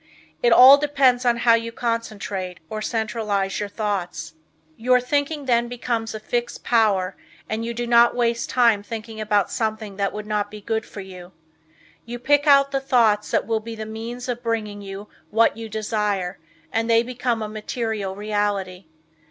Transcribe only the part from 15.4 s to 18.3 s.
you desire, and they become a material